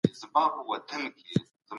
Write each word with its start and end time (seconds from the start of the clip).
د 0.03 0.03
صادراتو 0.19 0.55
رول 0.67 0.79
څه 0.87 0.97
دی؟ 1.15 1.31